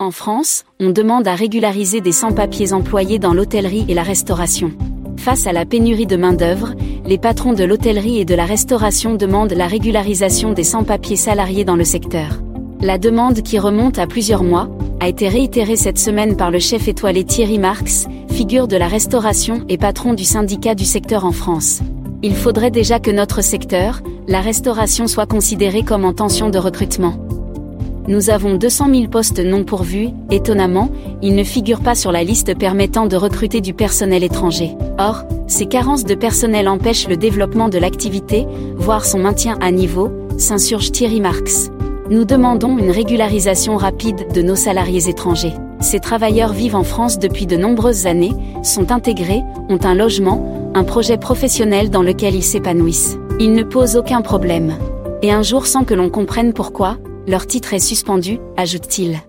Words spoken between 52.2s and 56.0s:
ils s'épanouissent. Ils ne posent aucun problème. Et un jour sans que